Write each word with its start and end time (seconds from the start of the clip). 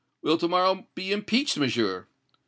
"Will 0.23 0.39
to 0.39 0.47
morrow 0.47 0.87
be 0.95 1.11
impeached, 1.11 1.57
Monsieur!" 1.59 2.07